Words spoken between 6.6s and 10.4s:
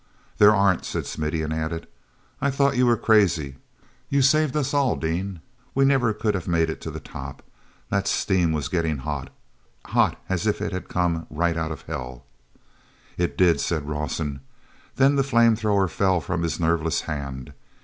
it to the top. That steam was getting hot—hot